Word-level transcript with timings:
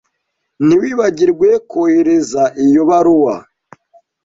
Ntiwibagirwe 0.65 1.49
kohereza 1.69 2.43
iyo 2.65 2.81
baruwa. 2.89 3.35